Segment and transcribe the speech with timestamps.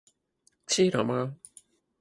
[0.65, 1.37] 吃了吗